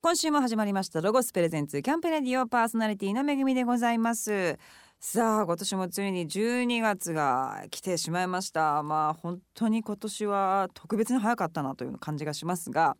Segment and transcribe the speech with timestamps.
[0.00, 4.56] 今週も始まりましたロゴスプレゼンツキャンプレディオパーソナリティのめぐみでございます。
[5.00, 8.84] さあ今年もついに12月が来てしまいました。
[8.84, 12.96] まあ本当に今年は特別に早かったなという感じがしますが、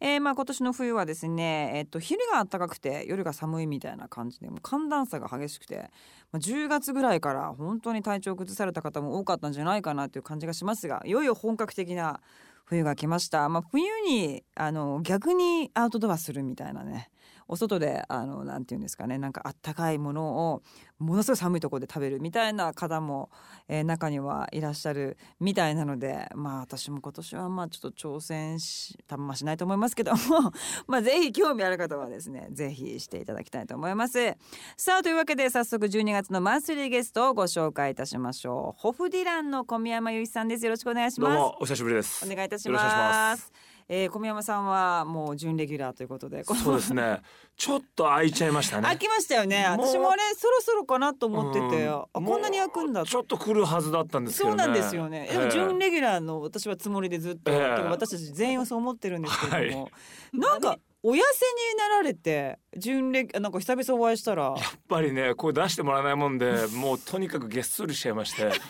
[0.00, 5.90] えー、まあ今年の冬はですねえっと昼が暖かくて夜が寒いみたいな感じでもう寒暖差が激しくて、
[6.32, 12.20] まあ、10月ぐらいから本当に体調を崩された方も多かったんじゃないかなという感じがしますがいよいよ本格的な
[12.70, 17.10] 冬が来ました、まあ、冬にあの逆にアウトドアするみたいなね。
[17.50, 20.62] お外であのなんていうんですかねなんかあったかいものを
[21.00, 23.28] ものすごい寒いところで食べるみたいな方も、
[23.66, 30.52] えー、中にはいらっしゃるみたいなのでまあ私も今年はまあちょっと挑戦したましないと思いますけども
[30.86, 34.36] まあぜひ興味ある方はですねぜひしていただきたいと思います。
[34.76, 38.80] さあというわけで早速12月のマンスリーゲストをご紹介いたしましょう。
[38.80, 40.64] ホフディランの小宮山由依さんです。
[40.64, 41.32] よろしくお願いします。
[41.32, 42.24] どうもお久しぶりです。
[42.24, 47.20] お願いいたしますえー、小宮山さんはもう準レギュラーということでそうですね。
[47.56, 48.84] ちょっと空いちゃいましたね。
[48.84, 49.66] 空きましたよね。
[49.68, 55.28] 私もあれそろそろかなと思ってて、あこんなに空くんだちょっと来るはずだったんですけど、ね、そうなんですよね。
[55.28, 61.22] でも準レギュラーの私はつもりでずっと、えー、私たち全員をそう思ってるんですけれども、はい、なんかお痩せに
[61.78, 64.42] なられて準レなんか久々お会いしたら。
[64.44, 64.54] やっ
[64.86, 68.50] ぱりね声出してもらえないもんでもうとにかくげっそりしちゃいまして。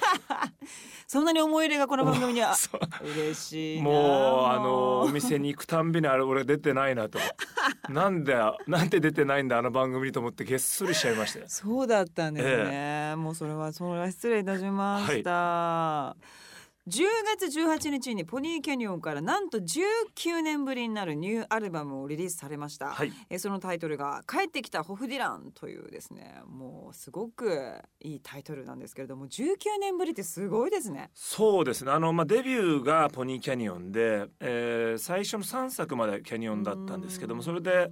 [1.08, 2.54] そんなに思い入れがこの番組には
[3.02, 7.18] 嬉しいもうあのお店に行くたんびにあれ俺出てないなと。
[7.90, 8.36] なんで
[8.68, 16.49] なんで出てないんだあの番組にと思ってげっそりしちゃいましたそうだったんですね、ええ、もうそれはそれは失礼いたしました、はい
[16.88, 17.02] 10
[17.36, 31.10] 月18日にポニーキャニオンからなんと19年ぶりになるニューアルバムをリリースされました、はい、えそのタイトルが「帰ってきたホフディラン」というですねもうすごくいいタイトルなんですけれども19年ぶりってすごいですね。
[31.12, 31.92] そうですね。
[31.92, 37.90] あの、まあ、デビューがポニーキャニオンで、えー、最初の3作までキャニオンだったんですけどもそれで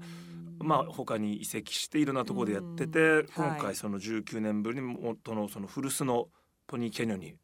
[0.60, 6.28] まあ他に移籍していろんなところでやってて今回その19年ぶりに元のその古巣の
[6.66, 7.34] ポニーキャニオンに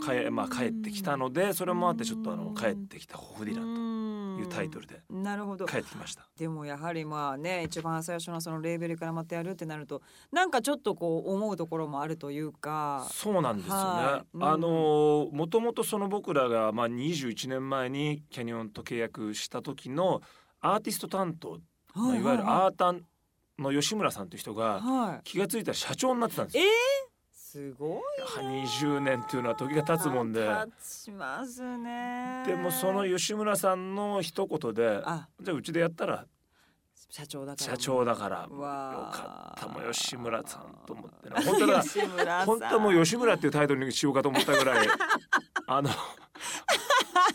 [0.00, 5.66] かえ、まあ、帰ってきたのでそれもあってちょっとあの帰ってきたホフディランというタイトルでなるほど。
[5.66, 6.26] 帰ってきました。
[6.36, 10.02] でもやはりまあね一番最初のそのレーベルからまたやるってなると
[10.32, 13.06] なんかちょっとこう思うところもあるというか。
[13.12, 20.22] そうなんですよね、はい、あのもともとその僕らがまあ21年前にキャニオンと契約した時の
[20.60, 21.58] アーティスト担当、
[21.94, 23.04] まあ、いわゆるアータン
[23.58, 26.64] の吉村さんという人が気が付いたら社長になってたんですよ。
[26.64, 26.99] えー
[27.50, 28.00] すごい
[28.40, 30.46] 二十年っていうのは時が経つもんで。
[30.46, 32.44] 経ちますね。
[32.46, 35.02] でもその吉村さんの一言で
[35.40, 36.26] じゃあうちでやったら
[37.08, 37.70] 社長だから。
[37.72, 39.66] 社長だからよかった。
[39.66, 41.82] も吉村さんと思って本当だ。
[42.46, 44.86] 本当もう吉村っていうタイトルにしようかと思ったぐらい
[45.66, 45.90] あの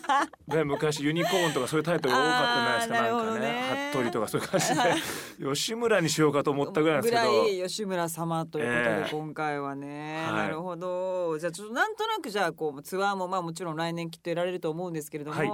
[0.46, 3.90] ね、昔ユニコーンとかそういうタイトル多かったじゃないですかなんかね。
[3.92, 5.54] 服部とかそういう感じで。
[5.54, 7.66] 吉村にしようかと思ったぐらいなんですけど。
[7.68, 11.38] 吉村様ということで今回はね、えー、なるほど。
[11.38, 15.50] じゃあちょっとなんとなくじゃあこうツアーもまあもちろん来年きっとやられると思うんですけれども、はい。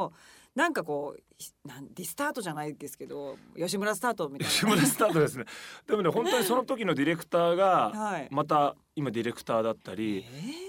[0.55, 4.53] なんかこうなんリスタートじゃないですけど吉村スタートみたいな。
[4.53, 5.45] 吉村スタートですね。
[5.87, 10.27] でもね本当にその時のディレクターがまた今ディレクターだったり、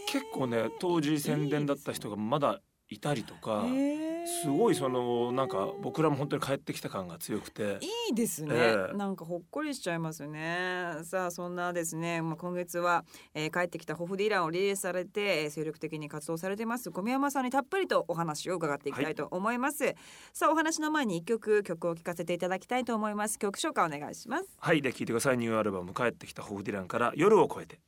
[0.07, 2.61] 結構ね当時宣伝だった人がまだ
[2.93, 3.65] いたりとか。
[4.25, 7.77] すごいそのなんか僕らも本当に帰ってきた感が強くて。
[7.81, 10.99] いいですね、えー、なんかほっこりしちゃいますよね。
[11.03, 19.95] さあそんなですね、まあ、今月は、えー、帰ってきたホフディランをリリースされて、えー、精力的に活動されてます小宮山さんにたっぷりとお話を伺っていきたいと思います、はい、
[20.31, 23.37] さあお話の前に一曲曲を聴かせていただきたいと思います。
[23.39, 24.45] 曲紹介お願いします。
[24.57, 24.81] はい。
[24.81, 25.37] で聞いてください。
[25.37, 27.79] ニューアルバム帰ってきたホフディランから夜を越えて。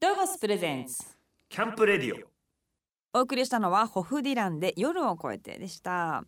[0.00, 1.02] ドーバスプレゼンツ
[1.48, 2.35] キャンプレディオ
[3.16, 6.22] お送りしたのはホフディランで夜を越えてでした。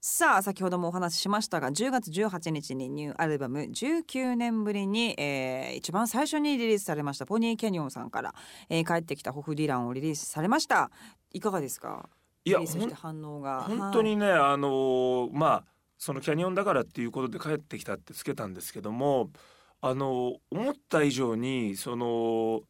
[0.00, 8.34] さあ先ほどもお話ししましたが10月18日にニューアルバム19年ぶりに、えー、一番最初にリリースされましたポニーキャニオンさんから、
[8.70, 10.90] えー、帰ってきたホフディランをリリースされました。
[11.32, 12.08] いかがですか？
[12.46, 12.60] いや
[12.94, 13.64] 反応が。
[13.68, 15.64] 本当にね、はい、あのー、まあ
[15.98, 19.28] そのキャニオンだからっていうことで帰ってきたってつけたんですけども
[19.82, 22.62] あの思った以上にその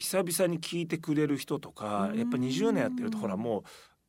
[0.00, 3.62] 久々に聞いてくれる人とかやっぱ20年やってるとほらもう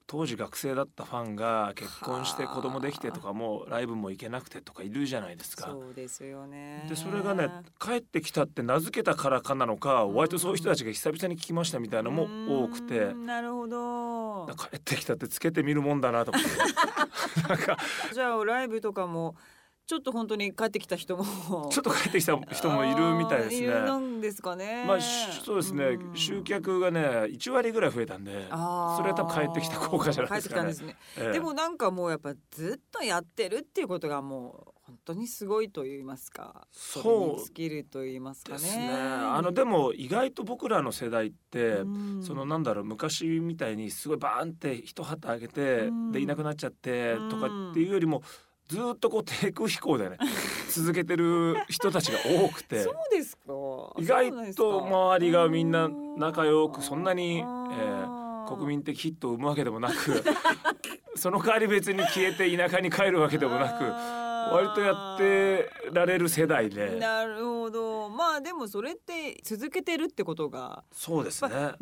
[0.07, 5.67] 当時学生だったファンが結婚して子供できてとかもライブも行けなくてとかいるじゃないですか。
[5.71, 6.85] そうですよね。
[6.89, 7.49] でそれがね
[7.79, 13.13] 帰ってきたって名付けたからかなのか割とそういう人たちが久々に聞きましたみたいなのも多くて。
[13.13, 14.47] なるほど。
[14.47, 16.49] 帰ってきたってつけてみるもんだなと思って。
[17.47, 17.77] なんか。
[18.13, 19.35] じゃあライブとかも
[19.91, 21.25] ちょっと本当に帰ってきた人も。
[21.69, 23.67] ちょっと帰ってきた人も いるみたいですね。
[23.67, 24.85] なんですかね。
[24.87, 30.73] まあそうですね、うん、集客がね1割ぐらい増えたんで、それは多分帰ってきた効果じゃないですかね。
[30.73, 30.95] ね。
[31.17, 36.65] ええ、でもなんかもうやっぱずっとやってるっていうことがもう本当にすごいと言いますか。
[36.71, 38.59] そうれに尽きると言いますかね。
[38.59, 38.93] ですね。
[38.93, 41.85] あのでも意外と僕らの世代って、う
[42.19, 42.23] ん。
[42.23, 46.11] そのなんだろう昔みたいにすごいバーンって一旗あげて、うん。
[46.13, 48.21] でいなくなっちゃってうんとかっていうよりも
[48.71, 50.17] ずっとこう低空飛行でね
[50.71, 53.43] 続けてる人たちが多くてそうですか。
[53.97, 54.85] 意外とか。
[54.87, 58.17] 周りがみんな仲良くそんなに、えあー。
[58.17, 58.21] ー
[58.55, 59.95] 国民的ヒットを生むわけでもなく
[61.15, 63.83] その代わり別に消えて田舎に帰るわけでもなく
[64.53, 66.97] 割とやってられる世代で。
[66.99, 68.09] なるほど。
[68.09, 71.49] まあでもそれって続けてるってことがそうですね。
[71.49, 71.75] 20っ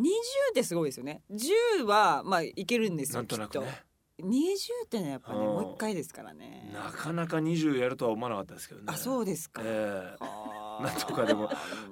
[0.53, 1.23] てすごいですよね。
[1.31, 3.65] 10はまあいけるんですよなんとなくきっと。
[3.65, 3.83] ね
[4.23, 5.45] 20ってねやっぱねうん。
[5.45, 6.69] もう一回ですからね。
[6.73, 8.87] なかなか20やるとは思わなかったですけどね。
[8.89, 10.23] あそうですか、ええ。
[10.23, 10.83] はあ。
[10.83, 11.49] なんとかでも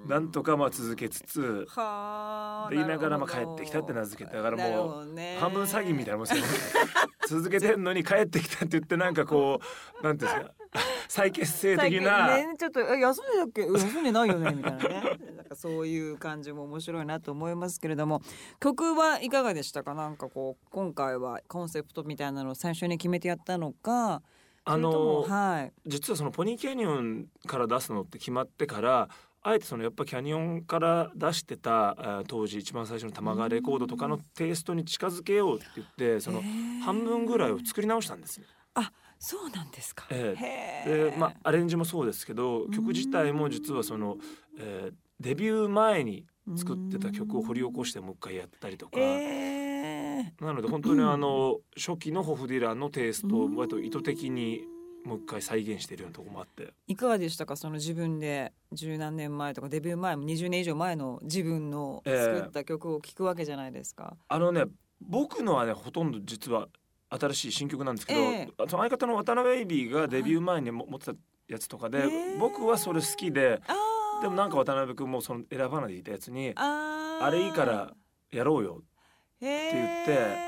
[0.07, 6.47] なんとかまあ続けつつはあで言いながらまあ帰ってきたって名付けてだからもう半分詐欺みたいなもんですよね。
[7.27, 9.59] 続けてんのに帰ってきたって言ってなんかこ
[9.99, 10.53] うなんていうんですか
[11.07, 13.61] 再結成的な、ねちょっとえ休んでたっけ？
[13.63, 15.17] うん休んでないよねみたいなね。
[15.37, 18.21] なんかそういう感じも面白いなと思いますけれども。
[18.59, 19.93] 曲はいかがでしたか？
[19.93, 24.21] なんかこう今回はコンセプトみたいなのを最初に決めてやったのか。
[24.65, 25.73] あのはい。
[25.85, 29.07] 実はそのポニーキャニオンから出すのって決まってから
[29.41, 36.41] あえてそのやっぱキャニオンから出してた当時一番最初の玉川レコードとかのテイストに近づけようって言ってその
[36.83, 38.45] 半分ぐらいを作り直したんですね。
[39.19, 44.17] そうなんですか、えへーでまあアレンジもそうですけど曲自体も実はその、
[44.59, 48.99] えーデビュー前に作ってた曲を掘り起こしてもう一回やったりとか。
[48.99, 54.61] えーなので本当にあの初期のホフディランのテイストを割と意図的に
[55.05, 56.73] もう一回再現しているようなところもあって。
[56.87, 57.55] いかがでしたか？
[57.55, 62.35] その自分で十何年前とかデビュー前も20年以上前の自分のええ。
[62.35, 64.17] 作った曲を聴くわけじゃないですか。
[64.27, 64.65] あのね
[65.01, 66.67] 僕のはねほとんど実は
[67.09, 68.49] 新しい新曲なんですけど、ええ。
[68.67, 71.13] その相方の渡辺ベイビーがデビュー前にも持ってた
[71.47, 72.37] やつとかで、ええ。
[72.37, 73.61] 僕はそれ好きで
[74.21, 77.93] でもなんか渡辺君もその選ばないでいたやつにあれいいから
[78.31, 78.83] やろうよっ
[79.39, 80.47] て言って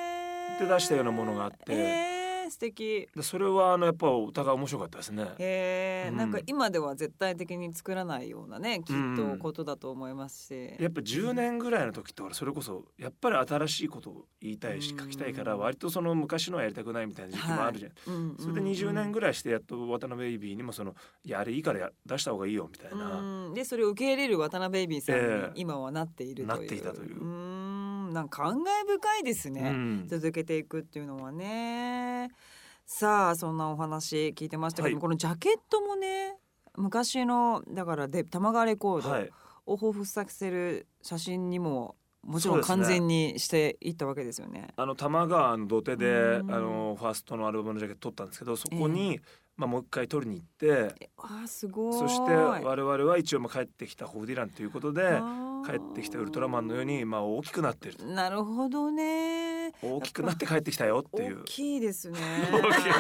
[0.60, 2.19] で出したようなものがあってえー、
[2.50, 3.08] 素敵。
[3.16, 5.24] でそれはあのやっぱお互い面白かったですね。
[5.38, 6.18] へえ、うん。
[6.18, 18.14] なんか今では絶対的に作らないようなねきっとことだと思いますし、やっぱ10年ぐらいの時って俺それこそやっぱり新しいことを言いたいしうん書きたいから割とその昔のはやりたくないみたいな時期もあるじゃん。
[18.14, 20.96] うんそれで20年ぐぐらいしてやっと渡辺ベイビーにもその
[21.26, 23.20] いやあれいいからや出した方がいいよみたいな。
[23.20, 23.54] うん。
[23.54, 25.52] でそれを受け入れる渡辺ベイビーさんにええ。
[25.56, 27.20] 今はなっているという、なっていたという。
[27.22, 27.49] うん
[28.10, 30.08] なんか感慨深いですね、うん。
[30.08, 32.30] 続けていくっていうのはね。
[32.86, 35.02] さあそんなお話聞いてましたけども、はい。
[35.02, 36.38] このジャケットもね
[36.76, 39.30] 昔のだからで玉川レコードはい、
[39.66, 44.70] を彷彿させる写真にももちろん完全にしていったわけですよね。
[44.76, 46.48] あの玉川の土手であうん。
[46.48, 49.20] のファーストのアルバムのジャケット撮ったんですけどそこに、
[49.60, 51.94] まあ、もう一回撮りに行ってえあーすごい。
[51.94, 55.20] そして我々は一応まあ帰ってきたホフディランということで
[55.66, 58.06] 帰ってきたウルトラマンのようにまあ大きくなってると。
[58.06, 59.74] なるほどね。
[59.82, 61.42] 大きくなって帰ってきたよっていう。
[61.42, 62.20] 大きいですね。
[62.54, 62.92] 大きい。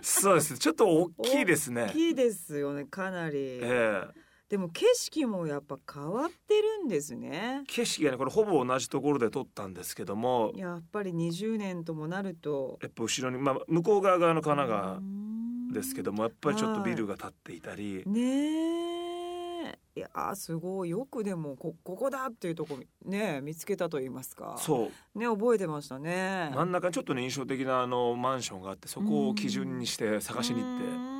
[0.00, 0.56] そうです。
[0.58, 1.88] ちょっと大きいですね。
[1.88, 1.92] 大。
[1.92, 4.26] きいですよねかなり、ええ。
[4.48, 7.62] でも景色もやっぱ変わってるんですね。
[7.66, 12.78] 景色がねこれほぼ同じところで撮ったんですけどもやっぱり20年ともなると。
[12.80, 15.36] やっぱ後ろに、まあ、向こう側側の神奈川うん
[15.72, 19.78] ですけどもやっぱりちょっとビルが建っていたり、ねえ。
[19.96, 20.90] いやーすごい。
[20.90, 24.56] よくでもこここだっていうとこね見つけたと言いますか。
[24.58, 25.18] そう。
[25.18, 26.52] ね覚えてましたね。
[26.54, 31.16] 真ん中にちょっとね印象的なあのマンションがあってそこを基準にして探しに行って。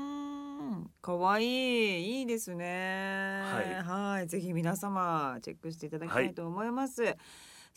[1.00, 2.18] かわいい。
[2.18, 3.40] いいですね。
[3.44, 3.75] はい。
[3.82, 4.26] はい。
[4.26, 7.16] ぜひ皆様チェックしていただきたいと思います、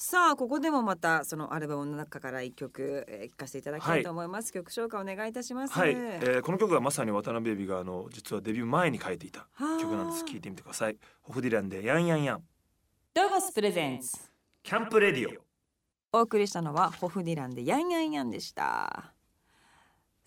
[0.01, 5.74] さあここでもまたそのアルバムの中から一曲、えー、聴かせていただきたいと思います、曲紹介お願いいたします。
[5.77, 10.24] はい、えーこの曲はまさに渡辺ベイビーがあの実はデビュー前に書いていた曲なんです。
[10.24, 10.96] はあ聞いてみてください。
[11.22, 12.44] ホフディランでヤンヤンヤン。
[13.13, 14.18] ドゴスプレゼンツ。
[14.63, 15.50] キャンプレディオ。
[16.18, 19.13] お送りしたのはホフディランでヤンヤンヤンでした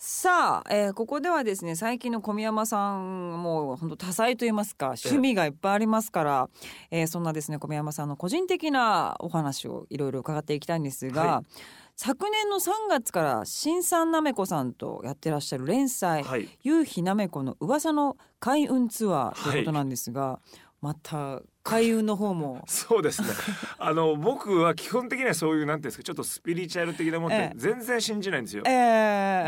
[0.04, 6.48] さあ、えーここではですね最近の小宮山さんもう本当多彩と言いますか趣味がいっぱいありますから、
[6.90, 11.44] えーそんなですね小宮山さんの個人的なお話をいろいろ伺っていきたいんですが、は
[11.94, 20.40] 昨年の3月から新さんなめこさんとやってらっしゃる連載はい「夕日なめこの噂の開運ツアー」ということなんですが、
[20.80, 22.62] また開運の方も。
[22.66, 23.28] そうですね。
[23.78, 27.54] あの僕は基本的にはそういうなんていうんですかちょっとスピリチュアル的なもんっええ。
[27.54, 28.70] て全然信じないんですよ、え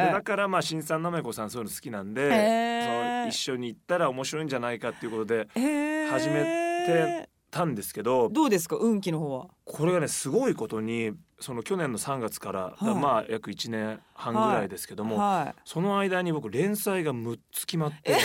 [0.06, 2.82] でーだからまあ新さんなめこさんそういうの好きなんで、ええ。
[2.84, 6.42] その一緒に行ったら面白いんじゃないかっていうことでへー初め
[6.86, 9.46] てたんですけどどうですか運気の方は？
[9.64, 12.84] これがねすごいことにその去年の3月から、はい。
[12.94, 15.60] まあ約1年半ぐらいですけども、はい。
[15.64, 18.16] その間に僕連載が6つ決まって。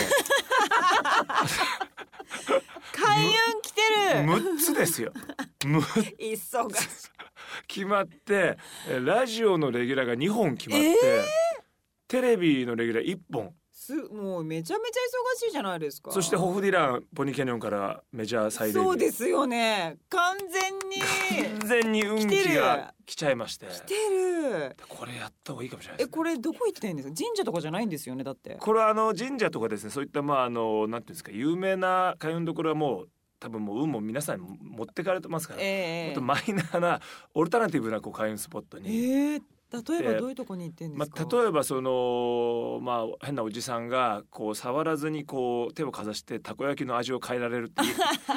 [2.92, 3.59] 開運
[3.90, 4.32] る。
[4.32, 5.12] 6つですよ。
[5.66, 7.10] む忙しい。
[7.66, 8.56] 決まって
[8.88, 11.24] えラジオのレギュラーが2本決まって、え
[12.08, 13.54] テレビのレギュラー1本。
[13.72, 15.00] すもうめちゃめちゃ
[15.34, 16.12] 忙しいじゃないですか。
[16.12, 18.84] そしてホフディランポニーキャニオンからメジャー再デビュー。
[18.88, 19.96] そうですよね。
[20.10, 21.58] 完全に。
[21.58, 23.66] 完全に運気が来ちゃいまして。
[23.66, 24.76] 来てる。
[24.86, 27.14] これやった方がいいかもしれないえこれどこ行ってんですか？
[27.16, 28.56] 神社とかじゃないんですよねだって。
[28.60, 33.08] これはあの神社とかですねそういったまああのなんていうんですか有名な開運どころはもう
[33.40, 37.00] 多分もう運も皆さんに持ってかれてますから、ええもっとマイナーな
[37.34, 39.42] オルタナティブなこう開運スポットえに、ー
[39.72, 47.94] 例えばどういうとこに行ってんでますか、あ、例えばそのまあ変なおじさんがこう触らずにこう手をかざしてたこ焼きの味を変えられるって言い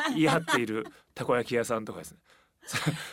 [0.09, 2.19] 言い張っているたこ焼き屋さんとかですね。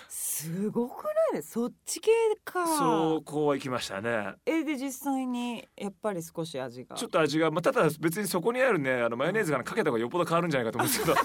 [0.09, 1.43] すごくない？
[1.43, 2.11] そっち系
[2.45, 2.67] か。
[2.67, 4.35] そうこう行きましたね。
[4.45, 6.97] えで実際にやっぱり少し味が。
[6.97, 11.17] ちょっと味が、まあ、ただ別にそこにあるねあのマヨネーズがかけた方がよっぽど変わるんじゃないかと思うんですけど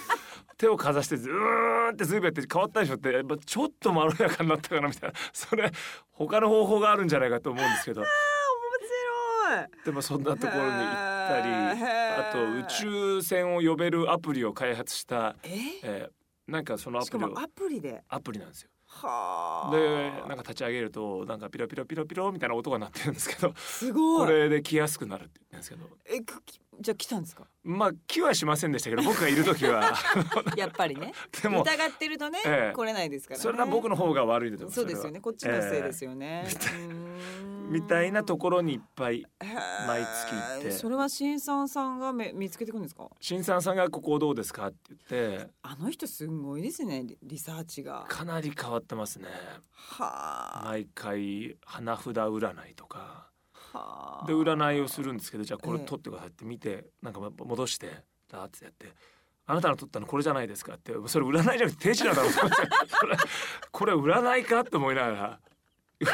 [0.57, 5.15] 手をかざしてずーってずいぶんやって変わったでしょってやっぱちょっとまろやかになったかなみたいな。
[5.33, 5.71] それ
[6.11, 8.01] 他の方法があるんじゃないかと思うんですけど。
[8.01, 9.85] 面白い。
[9.85, 15.49] でもそんなところに行ったりあと宇宙船を呼べるアプリを開発した、え？
[15.83, 18.03] えーなんかそのアプリをアプリで。
[18.07, 18.69] アプリなんですよ。
[18.87, 19.75] はあ。
[19.75, 24.25] でなんか立ち上げるとなんかピロピロピロピロみたいな音が鳴ってるんですけどすごい。
[24.27, 26.17] これで来やすくなるって言ってるんですけど。
[26.17, 27.43] えくきじゃあ来たんですか？
[27.63, 29.93] まあ来はしませんでしたけど僕がいる時は。
[30.57, 31.13] やっぱりね。
[31.41, 32.75] でも疑ってるとね、ええ。
[32.75, 33.43] 来れないですからね。
[33.43, 35.21] それは僕の方が悪いでと思そうですよね。
[35.21, 39.25] こっちのせいですよ、よね、えーんみたいなところにいっぱい
[39.87, 40.71] 毎月行って。
[40.71, 43.09] それは新さんさんがめ見つけてくるんですか？
[43.19, 45.01] 新さんさんがここどうですかって言っ
[45.39, 45.49] て。
[45.63, 47.03] あの人すごいですね。
[47.03, 48.05] リリサーチが。
[48.07, 49.27] かなり変わってますね。
[49.73, 53.29] はあ、毎回花札占いとか。
[53.73, 54.27] はあ。
[54.27, 55.85] で占いをするんですけどじゃあこれええ。
[55.85, 58.93] 取ってくださいって見てなんか戻してダーってやって
[59.47, 60.93] あなたの取ったのこれじゃないですかって。
[61.07, 62.29] それ占いじゃなくて手品だろ
[63.71, 65.39] これ占いかって思いながら
[65.99, 66.11] 何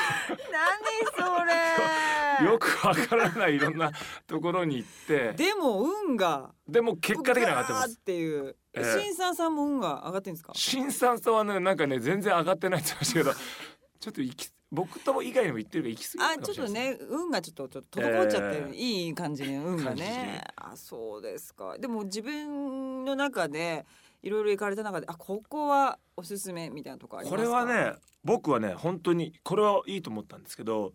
[1.15, 2.45] それ。
[2.45, 3.91] よくわからないいろんな
[4.27, 5.33] ところに行って。
[5.33, 6.53] でも運が。
[6.67, 7.93] でも結果的に上がってます。
[7.93, 8.83] っていう、ええ。
[9.01, 10.53] 新さんさんも運が上がってんですか？
[10.55, 13.33] 新さんさんはねなんかね全然上がってないって言ってましたけど
[14.00, 18.75] ちょっと行き僕とも以外にも言ってるから行き過ぎたあちょっとね運がちょっとちょっと滞っちゃってる、ええ。
[18.75, 20.43] いい感じに運がね。
[20.55, 21.77] あそうですか。
[21.77, 23.85] でも自分の中で
[24.24, 27.44] いろいろ行かれた中であここはおすすめみたいなとこありますか？
[27.44, 30.94] これはね僕はね本当にこれはいいと思ったんですけど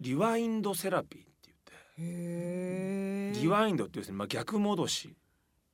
[0.00, 3.40] リワインドセラピーって言って。
[3.40, 5.16] リワインドっていうですね、まあ、逆戻し、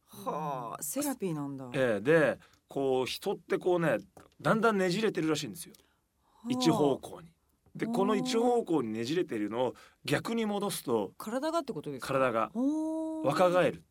[0.08, 3.98] はあセラピーなんだ、ええでこう人ってこうね
[4.40, 5.74] だんだんねじれてるらしいんですよ。
[6.48, 7.28] 一方向に。
[7.74, 9.74] でこの一方向にねじれてるのを
[10.04, 12.14] 逆に戻すと体がってことですか？
[12.14, 12.50] 体が
[13.24, 13.82] 若返る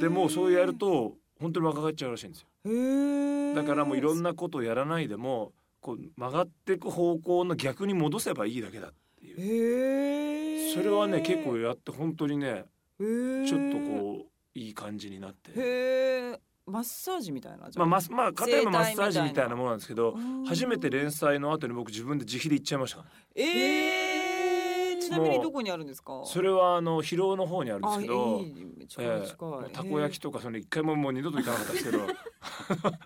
[0.00, 3.54] でもうそうやると本当に若返っちゃうらしいんですよ。
[3.54, 10.74] だからもういろんなことをやらないでもこう曲がっていく方向の逆に戻せばいいだけだっていう。
[10.74, 12.64] それはね結構やって本当にね
[12.98, 16.38] ちょっとこういい感じになって。
[16.66, 20.44] マッサージみたいなまあマスまあ肩のマッサージみたいなものなんですけどうん。
[20.44, 23.04] 初めて連載の後に僕自分で自費で行っちゃいました
[23.34, 24.07] ええ
[25.08, 26.22] ちなみにどこにあるんですか？
[26.24, 28.44] それはあの広尾の方にあるんですけどえ
[28.80, 29.02] え近
[29.68, 31.98] い、たこ焼きとかその一回ももう二度と行かなかったですけど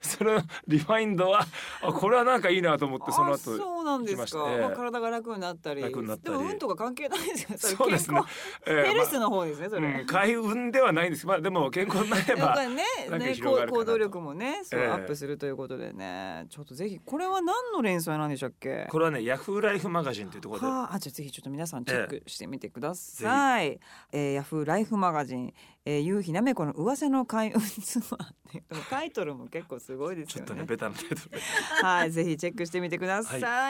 [0.00, 1.44] それリファインドは
[1.82, 6.38] あこれはなんかいいなと思ってそのあ後そうなんですか、まあ、体が楽になったり楽になったり。
[6.38, 7.56] でも運とか関係ないですよ。
[7.78, 8.20] そうですね。
[8.66, 11.26] ええヘルスの方ですねそれ、まあうん開運ではないんです。
[11.26, 14.86] まあでも健康になれば ねなんかね行動力もねそう、ええ。
[14.88, 16.46] アップするということでね。
[16.50, 18.86] ちょっとぜひこれは何の連載なんでしたっけ？
[18.90, 20.66] これはねヤフーライフマガジンというところで。
[20.66, 23.78] はあ、あじゃあぜひちょっと皆さんチェックしてみてください。
[24.12, 25.52] えーヤフーライフマガジン、
[25.84, 30.48] えー、夕日なめこの噂の開運ツアータイトルも結構すごいですよね。
[30.48, 31.38] ちょっとねベタなタイトルで。
[31.82, 33.69] はい、ぜひチェックしてみてくださ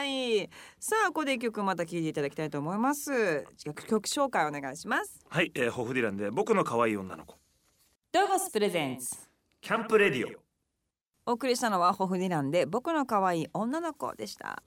[0.79, 3.45] さあ、ここで一曲また聴いていただきたいと思います。
[3.63, 5.25] 曲曲紹介お願いします。
[5.29, 7.37] はい、えー、ホフディランで僕の可愛い女の子。
[8.11, 9.15] ドゴスプレゼンツ。
[9.61, 10.41] キャンプレディオ。
[11.25, 14.63] お送りしたのはホフディランで僕の可愛い女の子でした。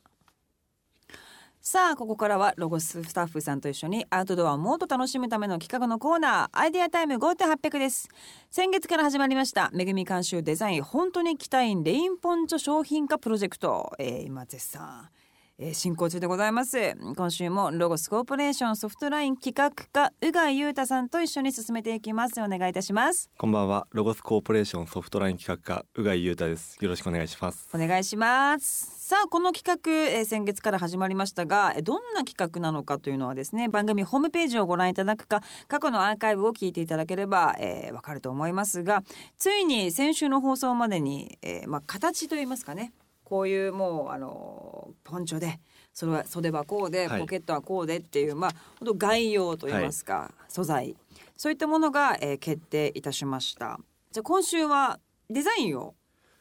[1.66, 8.08] さあここからはロゴススタッフさんと一緒にアウトドアをもっと楽しむための企画のコーナーアイデアタイム5.800です。
[8.50, 15.08] 先月から始まりましためぐみ監修デザイン本当に着たいレインポンチョ商品化プロジェクト、えー今絶賛
[15.56, 16.96] えー進行中でございます。
[17.16, 22.42] 今週もロゴスコーポレーションソフトライン企画課宇賀裕太さんと一緒に進めていきます。
[22.42, 23.30] お願いいたします。
[23.38, 23.86] こんばんは。
[23.92, 26.76] ロゴスコーポレーションソフトライン企画課宇賀井裕太です。
[26.80, 27.68] よろしくお願いします。
[27.72, 29.06] お願いします。
[29.06, 39.02] さあこの企画、えー先月から始まりましたがえーどんな企画なのかというのはですね番組ホームページをご覧いただくか過去のアーカイブを聞いていただければ、えーわかると思いますが
[39.38, 42.92] ついに先週の放送までに、えーまあ、形といいますかね
[43.24, 45.60] こういうもうあのーポンチョで
[45.92, 47.20] それは袖はこうで、はい。
[47.20, 48.50] ポケットはこうでっていうまあ
[48.80, 50.96] 本当概要といいますか、素材。
[51.36, 53.80] そういったものが、えー決定いたしました。
[54.12, 55.94] じゃあ今週はデザインを？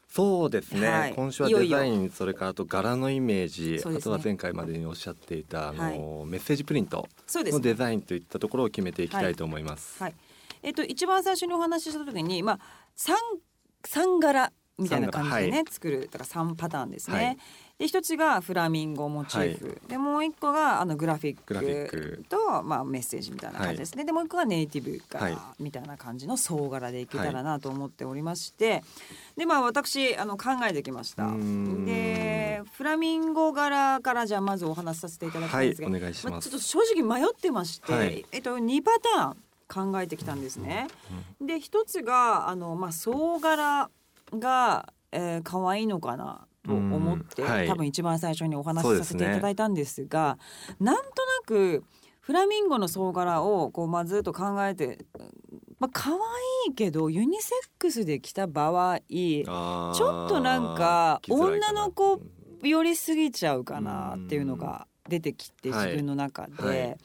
[0.08, 1.14] そうですね、はい。
[1.16, 3.98] 今週はデザインそれからあと柄のイメージ、ね。
[3.98, 10.16] あとは前回までにおっしゃっていたあの、メッセージプリントのデザインといったところを決めていきたいと思います、はい。
[10.62, 12.60] えっと一番最初にお話しした時にまあ
[12.96, 13.16] 三
[13.86, 17.16] 三柄みたいな感じでね、作るだから三パターンですね。
[17.16, 17.38] はい。
[17.80, 22.24] で一つがフラミンゴモチーフ、でもう一個があのグラフィックク。
[22.28, 24.04] とまあメッセージみたいな感じですね。
[24.04, 25.38] でもう一個がネイティブ柄、はい。
[25.60, 28.84] みたいな感じの総柄でいけたらなと思っておりまして、
[29.38, 31.32] でまあ私あの考えてきました。
[31.86, 38.26] でフラミンゴ柄からじゃあまずお話しさせていただきたはいいんですが、お願いしまあ、ちょっと正直迷ってまして、はい。
[38.32, 40.88] えっと、2パターン考えてきたんですね。
[41.42, 43.90] で一つがあの、まあ、総柄
[44.40, 47.68] が、えー、可愛いのかなと思って、うんはい。
[47.68, 50.38] 多分一番最初にお話しさせていただいたんですが
[50.80, 51.12] なんとな
[51.46, 51.84] く
[52.22, 55.06] フラミンゴの総柄をこう、まあ、ずっと考えて、
[55.78, 56.18] まあ可愛
[56.72, 62.22] いけどユニセックスで着た場合ちょっとなんか女の子
[62.62, 65.76] 寄りすぎちゃうかなっていうのが出てきてうん。
[65.76, 66.98] 自分の中で、はいはい。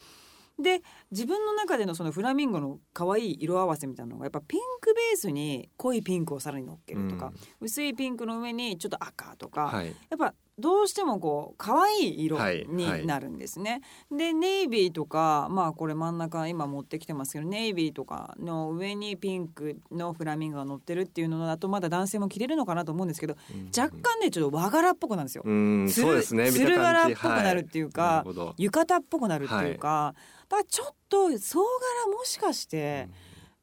[0.62, 9.87] で自分の中でのそのフラミンゴの可愛い色合わせみたいなのがやっぱピンクベースに濃いピンクをさらに乗っけるとか、薄いピンクの上にちょっと赤とか、はい。
[9.87, 13.81] やっぱどうしてもこう可愛い色はいはいになるんですね。
[14.11, 23.37] でネイビーとかまあこれ真ん中今持ってきてますけどネイビーとかの上にピンクのフラミンゴが乗ってるっていうのだとまだ男性も着れるのかなと思うんですけど
[23.77, 25.45] 若干ねちょっと和柄っぽくなるんですよ。
[25.47, 26.50] うんそうですね。
[26.50, 28.55] つる柄っぽくはいなるっていうかなるほど。
[28.59, 30.15] 浴衣っぽくなるっていうか、
[30.49, 33.09] だからちょっと総柄もしかして、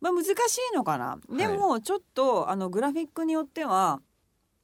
[0.02, 0.30] まあ、難し
[0.74, 4.02] いのかな、でもちょっとあのグラフィックによっては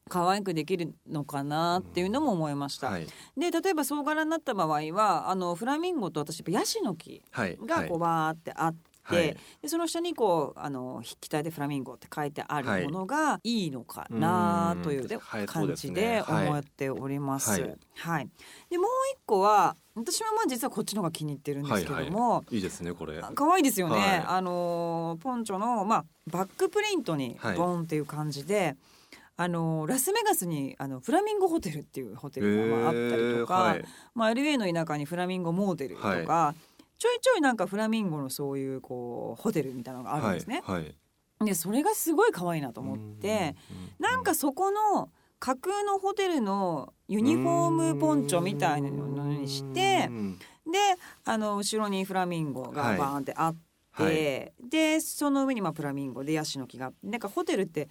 [0.10, 2.90] 可愛くできるのかなっていうのも思いました。
[2.90, 3.08] はい。
[3.38, 7.58] で例えば総柄になった場合はあのフラミンゴと私やっぱヤシの木はい。
[7.66, 8.76] がこうバーってあっ
[9.10, 9.16] て。
[9.16, 9.38] はい。
[9.62, 13.68] でその下にこうあの筆記体でフラミンゴって書いてあるものがい。
[13.68, 17.62] いのかなという感じで思っております。
[17.62, 18.26] ははい。
[18.26, 18.30] い、
[18.70, 22.60] でもう一個は私はまあ実はこっちの方が気に入ってるんですけども、い。
[22.60, 22.62] い。
[22.62, 23.22] ですねこれ。
[23.36, 24.24] 可愛いですよね、はい。
[24.26, 28.76] あのーポンチョの、まあ、バックプリントにはいボンっていう感じで、
[29.36, 33.86] あのーラスベガスにあのフラミンゴホテルっていうホテルがまああったりとか、はい。
[34.16, 36.56] まあ、LA の田舎にフラミンゴモーテルとか、
[37.02, 40.62] ちょいちょいなんかフラミンゴのそういうこうホテルみたいなのがあるんですね。
[40.64, 40.96] はいはい。
[41.44, 43.56] でそれがすごい可愛いなと思って、
[43.98, 45.10] なんかそこの
[45.40, 50.38] 架空のホテルのユニフォームポンチョみたいなのにしてうん。
[50.38, 50.78] で
[51.26, 52.98] あの後ろにフラミンゴがはい。
[53.00, 53.56] バーンってあっ
[53.98, 54.70] て、はい。
[54.70, 57.90] でその上にまあプラミンゴでヤシの木がなんかホテルって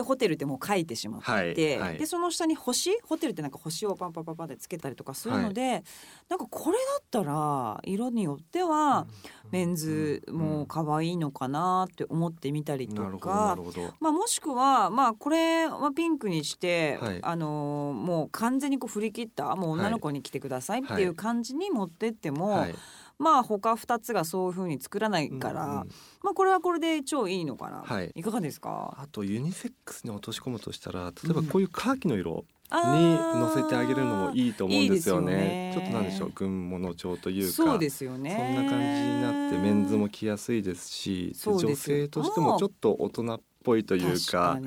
[0.00, 1.98] でホテルってもう書いてしまって、はいはい。
[1.98, 2.90] でその下に星？
[3.04, 5.84] ホテルってなんか星をパンパンパンパンってつけたりとかするので、
[6.28, 9.06] なんかこれだったら色によっては
[9.50, 13.58] メンズも可愛いのかなって思ってみたりとか
[14.00, 22.74] まあ、もしくは、まあ、これはピンクにして、はいあのーもう完全にこう振り切ったもう女の子に来てくださいっていう感じに持ってっても、はい
[23.20, 25.76] まあ他2つがそういう風に作らないから、うんうん。
[26.22, 28.22] まあこれはこれで超いいのかな、はい。
[28.22, 28.96] かがですか？
[28.98, 33.36] あとユニセックスに落とし込むとしたら例えばこういうカーキの色あにー。
[33.38, 35.32] 乗せてあげるのもいいと思うんですよね。
[35.32, 35.72] いいよね。
[35.74, 36.32] ちょっとなんでしょう？
[36.34, 37.52] 軍物調というか。
[37.52, 38.36] そうですよね。
[38.56, 41.58] そんな感じになってメンズも着やすいですしすよ。
[41.58, 44.58] 女性としてもちょっと大人っぽいという確か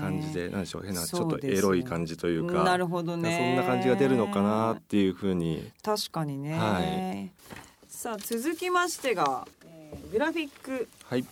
[0.00, 0.82] 感じでなんでしょう？
[0.84, 3.36] 変なちょっとエロい感じというかなるほどね。
[3.36, 5.70] そんな感じが出るのかなっていうふうに。
[5.82, 7.32] 確かにね、はい
[7.92, 11.24] さあ続きましてが、えーグラフィックはい。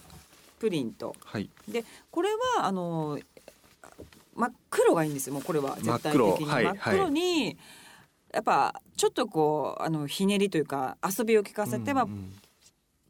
[0.59, 1.17] プリント。
[1.25, 1.49] はい。
[1.67, 3.19] でこれはあの
[4.37, 6.21] 真っ黒がいいんですよもうこれは絶対的に。
[6.21, 6.47] 真っ黒。
[6.47, 7.57] はい真っ黒に、
[8.33, 12.33] やっぱちょっとこうあのひねりというか遊びを聞かせて、まあうんうん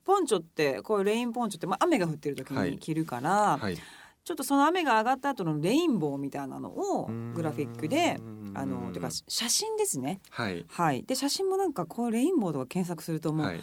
[0.03, 2.71] ポンチョってこういうレインポンチョって、まあ、雨が降ってる時はい。
[2.71, 3.77] に着るから、はい
[4.25, 8.41] ちょっとその雨が上がった後のレインボーみたいなのをグラフィックでうん。
[8.55, 10.21] あのてか写真ですね。
[10.31, 10.65] はい。
[10.69, 13.61] はい、で写真もなんかこうレインボーとか検索するともう、はい。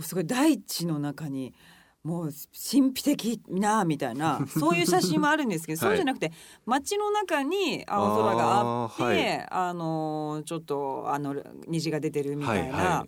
[0.00, 1.52] すごい大地の中に
[2.04, 5.94] もう神秘的なみたいな そういう写真もあるんですけど、はい。
[5.94, 6.32] そうじゃなくて
[6.66, 9.74] 街の中に青空があってあ,、はい。
[9.74, 11.34] のちょっとあの
[11.66, 13.06] 虹が出てるみたいな、はいは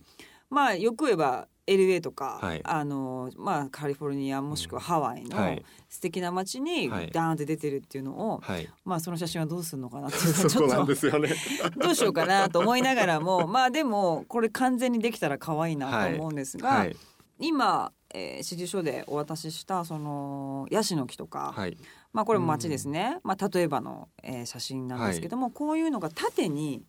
[0.48, 2.61] まあよく言えば LA とか、はい。
[2.64, 5.64] あのまあ、カリフォルニアもしくはハワイのはい。
[5.88, 7.11] 素敵な街にはい。
[7.11, 8.68] ダーンって出てるっていうのを、はい。
[8.85, 16.96] まあその写真はどうするのかなっていうのは ちょっと どうしようかなと思いながらも まあでもこれ完全にできたら可愛いなと思うんですが、はい。
[17.38, 21.76] 今、えー、指示書でお渡ししたそのヤシの木とか、はい。
[22.12, 26.83] まあこれも街ですね、まあ例えばの、えー写真なんですけども、こういうのが縦に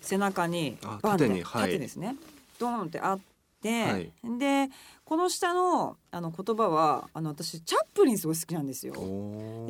[0.00, 2.16] 背中にあバンって縦ですね。
[2.58, 4.12] ドーンってあって、はい。
[4.38, 4.68] で
[5.04, 8.94] この下のあの言葉はあの私チャップリンすごい好きなんですよ。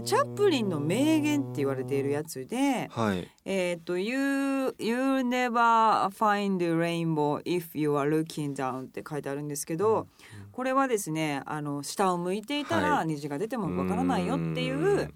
[0.05, 3.29] チャップリンの名言って言われているやつで、はい。
[3.44, 10.07] えっ、と you, you never find rainbow if you are looking down って書いてあるんですけど、
[10.53, 13.09] これはですねあの下を向いていたらはい。
[13.09, 15.14] 虹が出てもわからないよっていう、ん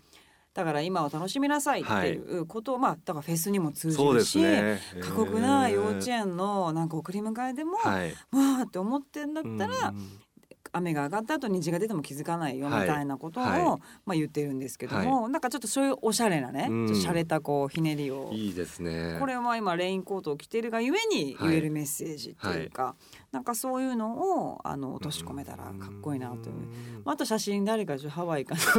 [0.53, 4.81] だから今を楽しみなさいっていうことを、まあだからフェスにも通じるし、すね。
[5.01, 8.15] 過酷な幼稚園園のなんか送り迎えでも、わはい。
[8.33, 10.21] ーって思ってんだったら、うん
[10.73, 13.63] 雨が上がった後虹が出ても気づかないよみはいたいなことを、はい。
[14.05, 16.87] まあ言ってるんですけども、なんかちょっとそういうおしゃれなね、うん。
[16.87, 18.31] ちょっと洒落たこうひねりを。
[18.33, 19.17] いいですね。
[19.19, 21.49] これは今レインコートを着てるがゆえにはい。
[21.51, 22.95] 言えるメッセージっていうか、
[23.33, 26.57] なんかそういうのをあの落とし込めたらかっこいいなという。
[27.05, 27.11] うん。
[27.11, 28.61] あと写真誰かハワイかな。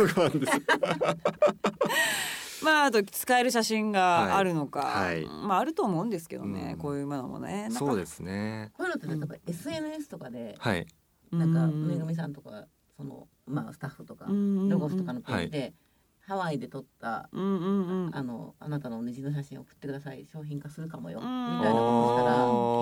[2.63, 5.15] まああと使える写真があるのか、はい。
[5.15, 6.77] はいまああると思うんですけどね、うん。
[6.77, 7.69] こういうものもね。
[7.71, 8.71] そうですね。
[8.77, 10.85] こういうのって例えば SNS とかではい
[11.31, 11.87] なんかうん。
[11.87, 12.65] めぐみさんとか
[12.97, 15.73] そのまあスタッフとかうんロゴスとかのページで
[16.19, 18.15] ハワイで撮ったうんうんうん。
[18.15, 21.31] あのあなたの虹の写真を送ってください商品化するかもよみうん。
[21.61, 22.35] たいなことしたら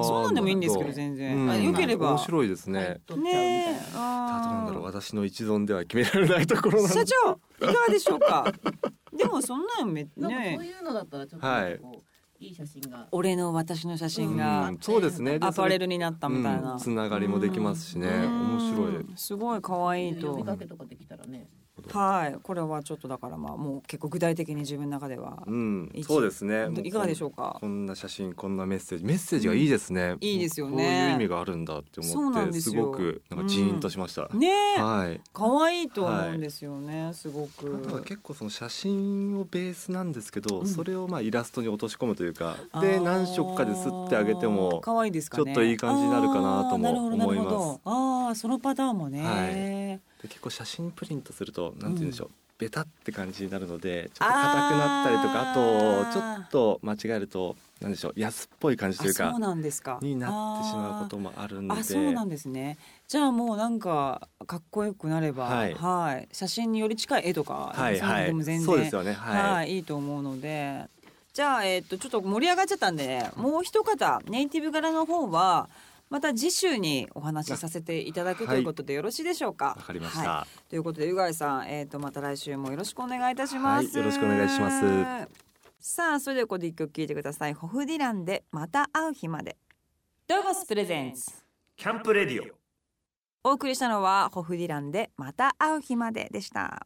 [0.04, 1.50] そうなんでもいいんですけど全然、うん。
[1.50, 2.10] あよければ。
[2.12, 4.64] 面白いですはいね撮っちゃうな。
[4.64, 7.40] んだろうあ私の一存では決められないところなんでー社長
[7.72, 8.52] いかがでしょうか？
[9.16, 11.48] でもそんなんめなんかねそういうのだったらちょっと
[11.82, 12.09] こう
[12.40, 13.08] いい写真が。
[13.12, 15.40] 俺の私の写真がうんそうですね。
[15.40, 18.08] でアパレルそになったみたいな、うんつながりもできますしね。
[18.08, 18.60] うん。
[18.60, 21.48] 面白いうんすごい可愛い呼とびかけとかできたらね
[21.92, 22.38] はい。
[22.42, 25.92] これはちょっとだからまあもう結構具体的に自分の中ではうん。
[25.94, 26.68] 一そうですね。
[26.84, 27.58] いかがでしょうか？
[27.60, 29.06] こんな写真こんなメッセージ。
[29.06, 30.76] メッセージがいいですね、いいですよね。
[30.76, 34.82] こういう意味があるんだって思ってすごくなんかジーンとしました、ねえ。
[34.82, 35.22] はい。
[35.34, 38.04] 可愛いと思うんですよね、すごく。
[38.06, 40.68] 結構その写真をベースなんですけど、うん。
[40.68, 45.44] それをまあイラストに落とし込むというかで何色かで吸ってあげても可愛いですかね。
[45.46, 47.80] ちょっといい感じになるかなとも思います。
[47.86, 52.30] ああそのパターンもね、はいで結構写真プリントするとなんて言うんでしょう、
[52.60, 59.98] ベタって感じになるのでちょっと硬くなったりとかあとちょっと間違えるとなんでしょう安っぽい感じというかあそうなんですか。
[60.02, 61.80] になってしまうこともあるので。
[61.80, 62.78] あそうなんですね。
[63.08, 66.28] じゃあもうなんかかっこよくなればはい。
[66.34, 68.26] 写真により近い絵とかはいはい。
[68.26, 69.14] でも全然そうですよね。
[69.14, 70.84] はい、はい、いいと思うので。
[71.32, 75.70] じゃあ、えっとちょっと盛り上がっちゃったんでもう一方ネイティブ柄の方は
[76.10, 79.76] また次週にお話しさせていただくということでよろしいでしょうか？
[79.78, 83.88] わかりました、はい、ということでうがいさん、えっとまた来週もよろしくお願いいたします。
[83.88, 85.30] はいよろしくお願いします。
[85.80, 87.54] さあそれではここで一曲聴いてください。
[87.54, 89.58] ホフディランでまた会う日まで。
[90.28, 91.32] ドゴスプレゼンツ。
[91.76, 96.86] キャンプレディオお送りしたのはホフディランでまた会う日まででした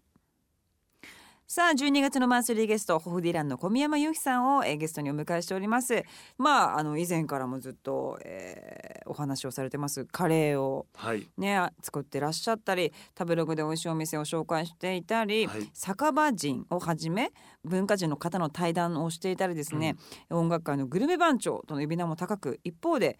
[1.46, 6.04] さあ12月のマンスリーゲストホフディランの小宮山由紀さんを、えーゲストにお迎えしております。
[6.38, 10.06] まああの以前からもずっと、えーお話をされてます。
[10.06, 11.30] カレーをはい。
[11.38, 15.70] ね作ってらっしゃったり食べログで美味しいお店を紹介していたり、はい。
[15.74, 17.32] 酒場人をはじめ
[17.66, 19.96] 文化人の方の対談をしていたりですね、
[20.30, 23.20] 音楽界のグルメ番長との呼び名も高く一方で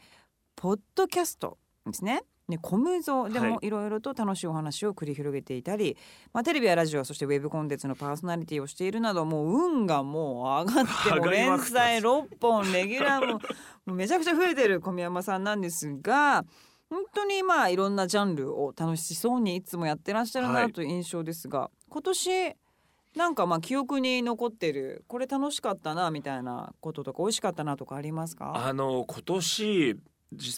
[0.56, 2.24] ポッドキャストですね。
[2.50, 5.96] ね、コムゾでもはいいろいろと楽しいお話を繰り広げていたり、
[6.34, 13.40] まあ、テレビやラジオそしてウェブコンテンツのパーソナリティをしているなどもう運がもう上がっても連載6本レギュラーも
[13.96, 16.44] めちゃくちゃ増えてる小宮山さんなんですが
[16.90, 22.56] 本当にまあいろんなジャンルを楽しそうにいつもやってらっしゃるはないという印象ですが、今年
[23.16, 28.54] なんかまあ記憶に残ってるこれ楽しかったなみたいなこととか美味しかったなとかありますか？
[28.56, 29.96] あの今年じ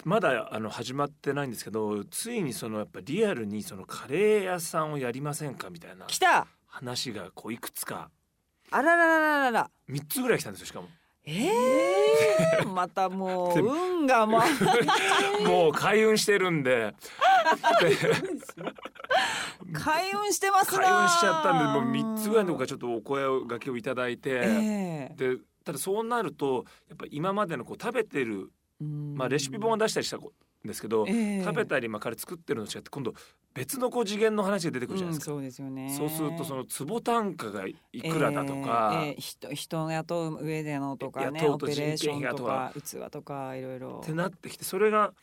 [0.04, 6.46] まだあの始まってないんですけどついにそのやっぱリアルにそのカレー屋さんをやりませんかみたいな来た！
[6.66, 8.10] 話がこういくつか
[8.70, 9.70] あらららららら。
[9.88, 10.88] 3つぐらい来たんですよしかも。
[11.24, 14.42] ええー、 またもう運がもう。
[15.46, 16.94] もう開運してるんで。
[19.72, 25.14] 開運してますな開運しちゃったんでもう3つぐらいのとこからちょっとお声がけをいただいて、ええ。
[25.16, 28.52] でただそうなるとやっぱ今までのこう食べてる、
[28.84, 30.32] まあ、レシピ本を出したりしたこ
[30.64, 31.44] ですけど、ええ。
[31.44, 33.14] 食べたりまあカレー作ってるのと違って今度
[33.54, 35.32] 別のこう次元の話が出てくるじゃないですか。
[35.32, 35.94] うんそうですよね。
[35.96, 45.14] そうするとその坪単価がいくらだとか、えーえー人人を雇う上でのとかね雇うとオペレーションと人件か器とかいろいろってなってきてそれが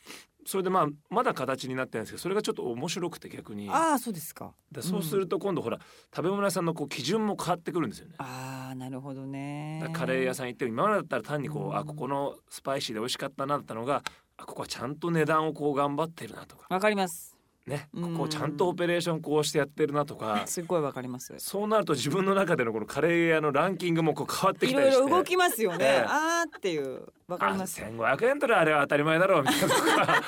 [0.46, 3.68] それでまあまだ形になってないんですけどそれがちょっと面白くて逆に。
[3.70, 4.52] ああそうですか。
[4.70, 5.78] でそうすると今度ほら、
[6.14, 8.14] 食べ物屋さんのこう基準も変わってくるんですよね。
[8.18, 9.88] ああなるほどね。
[9.92, 11.76] カレー屋さん行って今までだったら単にこう、うん。
[11.76, 14.02] あここのスパイシーで美味しかったなだったのが
[14.36, 16.66] あここはちゃんと値段をこう頑張ってるなとか。
[16.68, 17.33] わかります
[17.66, 18.12] ねうん。
[18.14, 21.34] ここちゃんとオペレーションこうしてやってるなとか すっごいわかります。
[21.38, 30.22] そうなると自分の中でのこのカレー屋のランキングもこう変わっていきたりしてろいろ動きますよね、ええあーっていうわかりあます1500円取るあれは当たり前だろうみたいなとか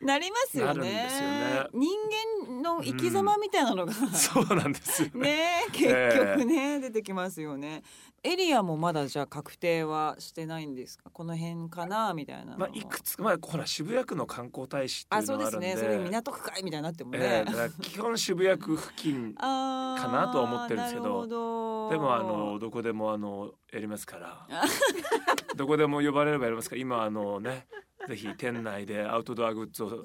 [0.00, 0.80] なりますよね。
[0.80, 1.66] ね。
[1.74, 1.90] 人
[2.48, 5.20] 間の生き様みたいなのが、そうなんですよね。
[5.20, 7.82] ね結局ね、出てきますよね。
[8.22, 11.10] エリアもまだじゃあ確定はしてないんですか？
[11.10, 17.50] この辺かなみたいなのまあいくつかまあほら渋谷区の観光大使ってあいうそうですねのがあるんで、それ港区会みたいになってもね、ええ。
[17.50, 21.26] だから基本渋谷区付近あーかなとは思ってるんですけど。
[21.90, 24.46] でもあのどこでもあのやりますから。
[25.56, 26.80] どこでも呼ばれればやりますから。
[26.80, 27.66] 今あのね
[28.08, 30.04] ぜひ店内でアウトドアグッズを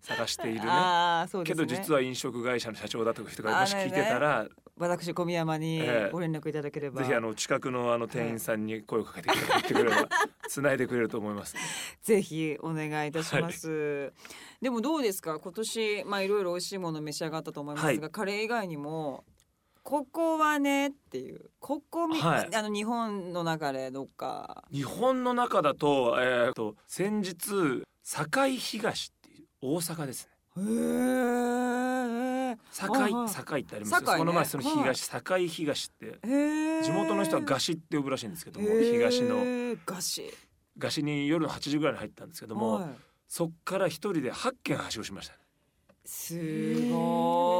[0.00, 0.66] 探しているね。
[0.66, 1.66] あーそうですね。
[1.66, 4.46] けど実は飲食会社の社長だとか人があもし聞いてたら、
[4.78, 9.28] 私小宮山にええご連絡いただければ、ぜひあの近くのあの店員さんに声をかけて
[9.74, 10.08] くれれば
[10.48, 11.54] 繋いでくれると思います。
[12.02, 14.12] ぜひお願いいたします、
[14.62, 15.38] でもどうですか？
[15.38, 19.24] 今年まあいろいろ美味しいもの召し上がったと思いますが、はカレー以外にも
[19.82, 21.50] ここはねっていう。
[21.58, 22.54] ここみ、はい。
[22.54, 24.64] あの日本の中でどっか。
[24.72, 30.32] 日本の中だと,、えー、と先日堺東っていう大阪ですね。
[30.58, 31.60] へ
[32.52, 34.18] え堺堺ってありますよ、堺ね。
[34.18, 34.96] その前その東、はい。
[34.96, 36.18] 堺東って
[36.82, 39.76] 地元の人は菓子って呼ぶらしいんですけども東の。
[39.86, 40.34] 菓子
[40.78, 42.90] 菓子に夜の8時ぐらいに入ったんですけども、はい。
[43.28, 45.40] そっから一人で8軒はしごしましたね。
[46.04, 46.34] す
[46.90, 47.59] ごえ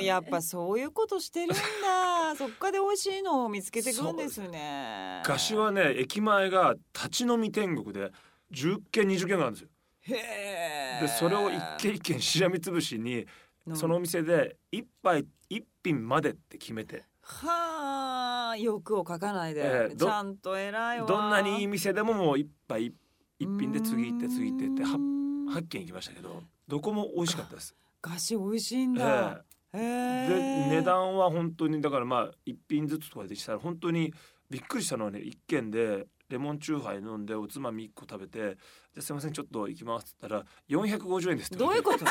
[0.00, 1.56] やっぱそういうことしてるんだ。
[2.36, 5.22] そっかで美味しいのを見つけてくんですね。
[5.24, 8.12] 菓子はね駅前が立ち飲み天国で
[8.52, 9.68] 10軒20軒ぐらいあるんですよ。
[10.02, 13.26] へえでそれを一軒一軒しらみつぶしに
[13.74, 17.04] そのお店で一杯一品までって決めて。
[17.22, 22.92] はあ欲を書かないで、ええどちゃんと偉いわどんなにいい店でももう一杯
[23.38, 25.48] 一品で次行って次行ってってうー 8, ん。
[25.48, 27.74] 8軒行きましたけどどこも美味しかったです。
[28.02, 29.44] 菓子美味しいんえだ、
[29.78, 34.12] でえ値段は本当にだからまあ一品ずつとかでしたら本当に
[34.50, 38.38] びっくりしたのはね一軒でレモンチューハイ飲んでおつまみ1個食べて
[38.94, 42.04] 「じゃあすいませんちょっと行きます」って言ったら450円ですってどういうこと？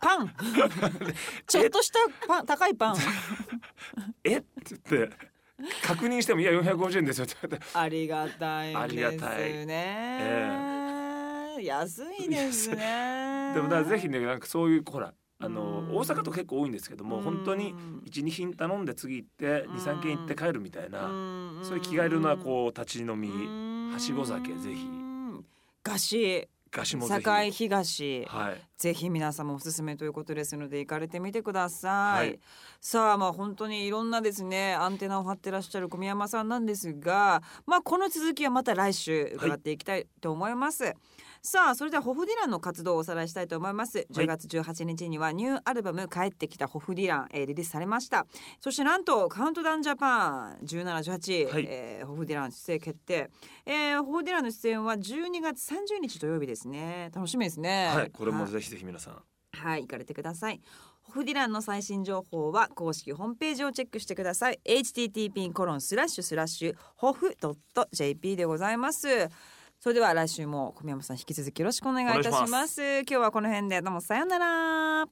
[0.00, 0.32] パン？
[1.46, 2.96] ちょっとしたパン高いパン？
[4.24, 4.36] え？
[4.38, 5.16] っ?」って言って
[5.82, 7.66] 確認しても「いや450円ですよ」って言われて。
[7.78, 9.66] ありがたいありですがたい。
[9.66, 13.52] ね、安いですね。
[13.54, 15.96] でもだからぜひねなんかそういうほらあのうん。
[15.96, 17.74] 大阪と結構多いんですけども本当に
[18.10, 21.08] 12品頼んで次行って23軒行って帰るみたいな
[21.62, 23.28] そういう気軽なこう立ち飲み
[23.92, 24.86] はしご酒ぜひ。
[25.82, 27.22] 菓子菓子もぜひ。
[27.22, 28.26] 堺東。
[28.28, 28.60] はい。
[28.76, 32.38] ぜひ皆様おすすめということですので行かれてみてください、はい。
[32.80, 40.94] さあまあ本当にいろんなですねアンテナを張ってらっしゃる小宮山さんなんですがまあこの続きはまた来週伺っていきたいと思います、
[41.48, 44.06] さあそれではホフディランの活動をおさらいしたいと思います。
[44.12, 48.26] 10月18日にはニューアルバム帰ってきたホフディラン、えーリリースされました。
[48.60, 51.66] そしてなんとカウントダウンジャパン1718、はい。
[51.66, 53.30] えーホフディラン出演決定、
[53.64, 57.10] えー、ホフディランの出演は12月30日土曜日ですね。
[57.14, 57.88] 楽しみですね。
[57.94, 59.22] はいこれもぜひぜひ皆さん。
[59.52, 60.60] はい、行かれてください。
[61.00, 64.60] ホフディランの最新情報は公式ホームページをチェックしてください。
[64.66, 67.34] http コロンスラッシュスラッシュホフ
[67.92, 69.30] jp でございます。
[69.80, 72.82] それでは来週も小宮山さん引き続きよろしくお願いいたします。
[72.82, 73.80] 今日はこの辺で。
[73.80, 75.06] どうもさようなら。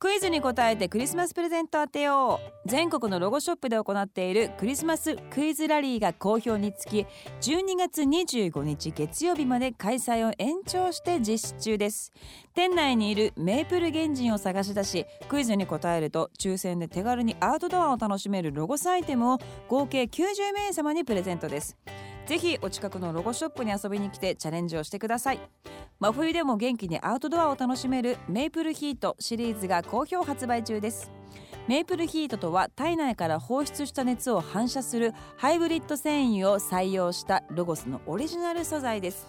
[0.00, 2.68] クイズに答えてクリスマスプレゼント当てよう。
[2.68, 7.06] 全国のロゴショップで行っているクリスマスクイズラリーが好評につき
[7.40, 12.10] 12月25日月曜日まで開催を延長して実施中です。
[12.54, 21.76] 店内にいるメープル原人を探し出しクイズに答えると抽選で手軽にアウトドアを楽しめるロゴスアイテムを合計90名様にプレゼントです
[22.30, 25.40] ぜひお近くのロゴショップに遊びに来てチャレンジをしてください。
[25.98, 31.10] 真冬でも元気にアウトドアを楽しめるメープルヒートシリーズが好評発売中です。
[31.66, 39.26] メープルヒートとは体内から放出した熱を反射するハイブリッド繊維を採用したロゴスのオリジナル素材です。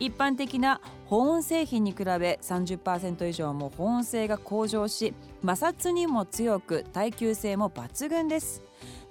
[0.00, 5.14] 一般的な保温製品に比べ30%以上も保温性が向上し
[5.46, 8.64] 摩擦にも強く耐久性も抜群です。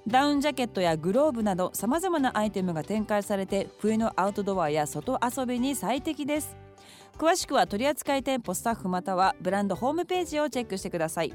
[0.09, 6.57] ダウンジャケットやグローブなどさまざまなアイテムが展開されて冬のアウトドアや外遊びに最適です。
[7.19, 11.33] 詳しくは取扱店舗スタッフまたはブランドホームページをチェックしてください。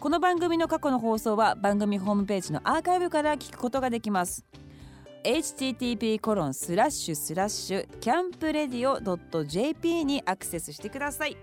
[0.00, 4.46] この番組の過去の放送は番組ホームページのアーカイブから聞くことができます。
[5.22, 11.36] http コロンスラッシュスラッシュキャンプレディオ .jp にアクセスしてください。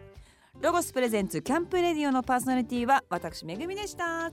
[0.59, 4.31] ロゴスプレゼンツキャンプレディオのパーソナリティは私めぐみでした。